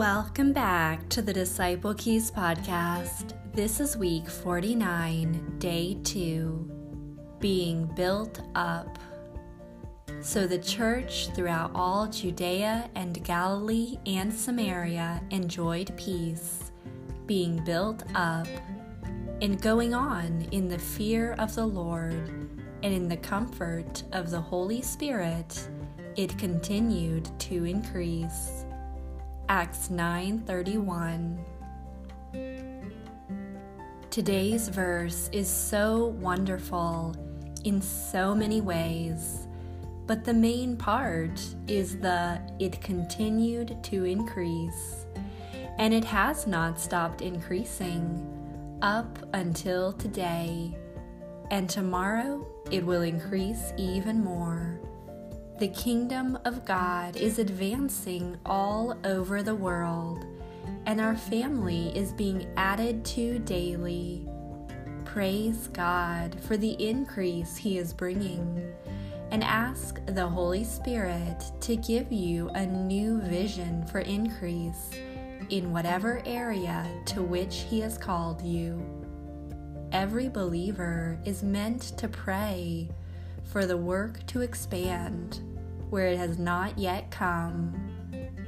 [0.00, 3.34] Welcome back to the Disciple Keys podcast.
[3.52, 8.98] This is week 49, day 2, being built up.
[10.22, 16.72] So the church throughout all Judea and Galilee and Samaria enjoyed peace,
[17.26, 18.48] being built up,
[19.42, 22.48] and going on in the fear of the Lord
[22.82, 25.68] and in the comfort of the Holy Spirit,
[26.16, 28.64] it continued to increase.
[29.50, 31.36] Acts 9:31
[34.08, 37.16] Today's verse is so wonderful
[37.64, 39.48] in so many ways,
[40.06, 45.04] but the main part is the it continued to increase,
[45.78, 48.24] and it has not stopped increasing
[48.82, 50.78] up until today,
[51.50, 54.78] and tomorrow it will increase even more.
[55.60, 60.24] The kingdom of God is advancing all over the world,
[60.86, 64.26] and our family is being added to daily.
[65.04, 68.72] Praise God for the increase He is bringing,
[69.30, 74.92] and ask the Holy Spirit to give you a new vision for increase
[75.50, 78.82] in whatever area to which He has called you.
[79.92, 82.88] Every believer is meant to pray
[83.44, 85.42] for the work to expand
[85.90, 87.74] where it has not yet come.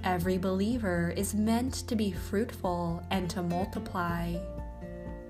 [0.04, 4.36] Every believer is meant to be fruitful and to multiply.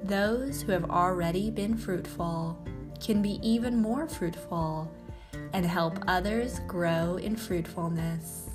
[0.05, 2.59] Those who have already been fruitful
[3.01, 4.91] can be even more fruitful
[5.53, 8.51] and help others grow in fruitfulness.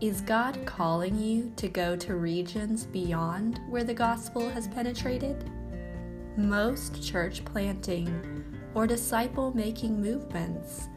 [0.00, 5.48] Is God calling you to go to regions beyond where the gospel has penetrated?
[6.36, 8.44] Most church planting
[8.74, 10.88] or disciple making movements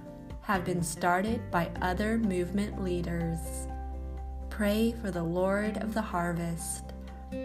[0.45, 3.39] have been started by other movement leaders.
[4.51, 6.93] Pray for the Lord of the harvest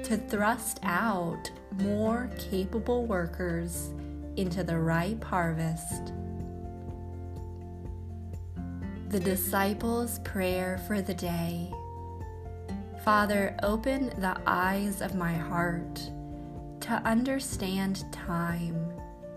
[0.05, 3.91] to thrust out more capable workers
[4.37, 6.13] into the ripe harvest.
[9.09, 11.73] The disciples' prayer for the day.
[13.03, 15.95] Father, open the eyes of my heart
[16.81, 18.93] to understand time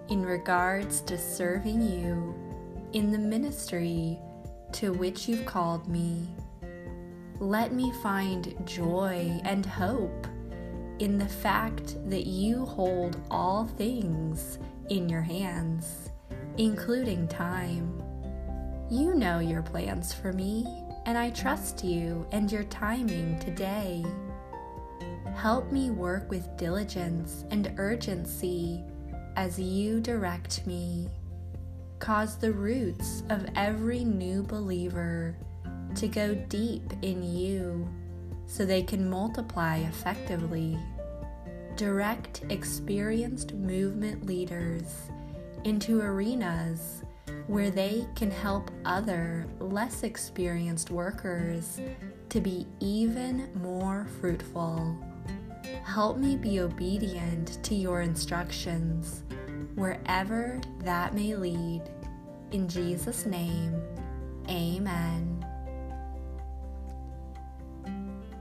[0.09, 2.52] in regards to serving you
[2.93, 4.19] in the ministry
[4.71, 6.27] to which you've called me.
[7.39, 10.27] Let me find joy and hope
[10.99, 14.59] in the fact that you hold all things
[14.89, 16.09] in your hands,
[16.57, 18.01] including time.
[18.91, 20.67] You know your plans for me,
[21.07, 24.05] and I trust you and your timing today.
[25.35, 28.83] Help me work with diligence and urgency
[29.35, 31.09] as you direct me
[32.03, 35.33] cause the roots of every new believer
[35.95, 37.87] to go deep in you
[38.45, 40.77] so they can multiply effectively.
[41.77, 44.83] Direct experienced movement leaders
[45.63, 47.03] into arenas
[47.47, 51.79] where they can help other less experienced workers
[52.27, 54.97] to be even more fruitful.
[55.85, 59.23] Help me be obedient to your instructions
[59.75, 61.81] wherever that may lead.
[62.51, 63.81] In Jesus' name,
[64.49, 65.45] amen.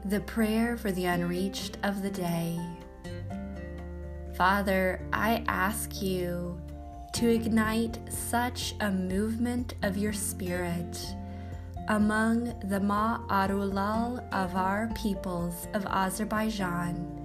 [0.04, 2.59] The prayer for the unreached of the day.
[4.34, 6.60] Father, I ask you
[7.15, 10.99] to ignite such a movement of your spirit
[11.88, 17.21] among the Ma'arulal Avar peoples of Azerbaijan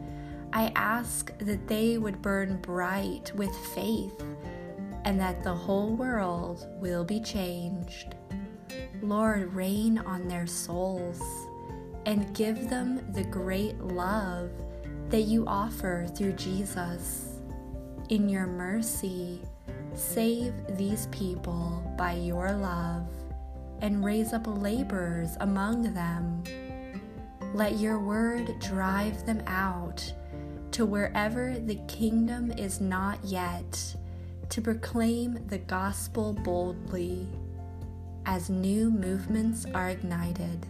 [0.54, 4.24] I ask that they would burn bright with faith
[5.06, 8.16] and that the whole world will be changed.
[9.02, 11.22] Lord, rain on their souls
[12.06, 14.50] and give them the great love
[15.10, 17.40] that you offer through Jesus.
[18.10, 19.42] In your mercy,
[19.94, 23.08] save these people by your love
[23.82, 26.44] and raise up laborers among them.
[27.54, 30.14] Let your word drive them out
[30.78, 33.96] to wherever the kingdom is not yet,
[34.48, 37.28] to proclaim the gospel boldly.
[38.28, 40.68] As new movements are ignited,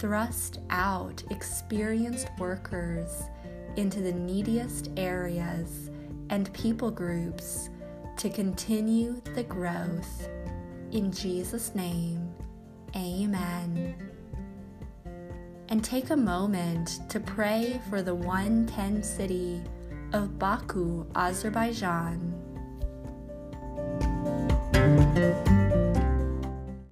[0.00, 3.22] thrust out experienced workers
[3.76, 5.88] into the neediest areas
[6.30, 7.70] and people groups
[8.16, 10.28] to continue the growth.
[10.90, 12.28] In Jesus' name,
[12.96, 14.07] amen
[15.70, 19.62] and take a moment to pray for the 110 city
[20.12, 22.34] of Baku, Azerbaijan.